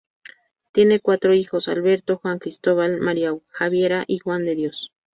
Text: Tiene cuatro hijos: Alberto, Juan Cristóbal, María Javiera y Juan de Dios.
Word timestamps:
Tiene 0.71 0.99
cuatro 0.99 1.35
hijos: 1.35 1.67
Alberto, 1.67 2.17
Juan 2.17 2.39
Cristóbal, 2.39 2.99
María 2.99 3.37
Javiera 3.49 4.03
y 4.07 4.17
Juan 4.17 4.45
de 4.45 4.55
Dios. 4.55 4.91